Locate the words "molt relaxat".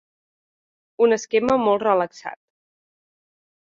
1.67-2.43